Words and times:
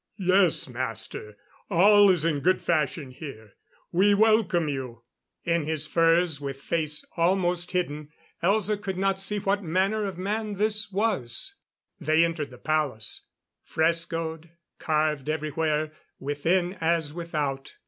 "Yes, 0.17 0.67
Master. 0.67 1.37
All 1.69 2.09
is 2.09 2.25
in 2.25 2.39
good 2.39 2.59
fashion 2.59 3.11
here. 3.11 3.53
We 3.91 4.15
welcome 4.15 4.67
you." 4.67 5.03
In 5.43 5.65
his 5.65 5.85
furs, 5.85 6.41
with 6.41 6.59
face 6.59 7.05
almost 7.17 7.69
hidden, 7.69 8.09
Elza 8.41 8.81
could 8.81 8.97
not 8.97 9.19
see 9.19 9.37
what 9.37 9.61
manner 9.61 10.05
of 10.05 10.17
man 10.17 10.55
this 10.55 10.91
was. 10.91 11.53
They 11.99 12.25
entered 12.25 12.49
the 12.49 12.57
palace. 12.57 13.25
Frescoed; 13.63 14.49
carved 14.79 15.29
everywhere, 15.29 15.91
within 16.19 16.79
as 16.81 17.13
without. 17.13 17.75